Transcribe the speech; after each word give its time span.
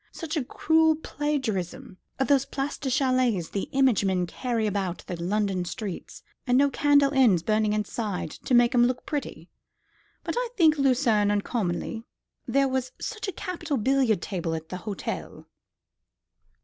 such 0.11 0.35
a 0.35 0.43
cruel 0.43 0.95
plagiarism 0.95 1.99
of 2.17 2.27
those 2.27 2.45
plaster 2.47 2.89
châlets 2.89 3.51
the 3.51 3.69
image 3.71 4.03
men 4.03 4.25
carry 4.25 4.65
about 4.65 5.05
the 5.05 5.21
London 5.21 5.63
streets, 5.63 6.23
and 6.47 6.57
no 6.57 6.71
candle 6.71 7.13
ends 7.13 7.43
burning 7.43 7.71
inside 7.71 8.31
to 8.31 8.55
make 8.55 8.73
'em 8.73 8.87
look 8.87 9.05
pretty. 9.05 9.47
But 10.23 10.33
I 10.35 10.49
liked 10.59 10.79
Lucerne 10.79 11.29
uncommonly, 11.29 12.03
there 12.47 12.67
was 12.67 12.93
such 12.99 13.27
a 13.27 13.31
capital 13.33 13.77
billiard 13.77 14.23
table 14.23 14.55
at 14.55 14.69
the 14.69 14.77
hotel." 14.77 15.45